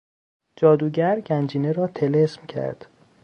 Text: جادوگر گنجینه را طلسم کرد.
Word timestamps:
جادوگر 0.55 1.19
گنجینه 1.19 1.71
را 1.71 1.87
طلسم 1.87 2.45
کرد. 2.45 2.87